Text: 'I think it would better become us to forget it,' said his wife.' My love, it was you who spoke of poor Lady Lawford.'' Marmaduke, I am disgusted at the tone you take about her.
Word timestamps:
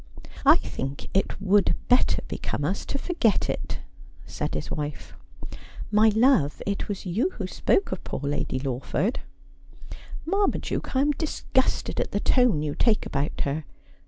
'I 0.47 0.55
think 0.55 1.09
it 1.13 1.39
would 1.39 1.75
better 1.87 2.23
become 2.27 2.65
us 2.65 2.87
to 2.87 2.97
forget 2.97 3.47
it,' 3.51 3.81
said 4.25 4.55
his 4.55 4.71
wife.' 4.71 5.13
My 5.91 6.09
love, 6.15 6.59
it 6.65 6.87
was 6.89 7.05
you 7.05 7.29
who 7.37 7.45
spoke 7.45 7.91
of 7.91 8.03
poor 8.03 8.21
Lady 8.23 8.57
Lawford.'' 8.57 9.19
Marmaduke, 10.25 10.95
I 10.95 11.01
am 11.01 11.11
disgusted 11.11 11.99
at 11.99 12.13
the 12.13 12.19
tone 12.19 12.63
you 12.63 12.73
take 12.73 13.05
about 13.05 13.41
her. 13.41 13.63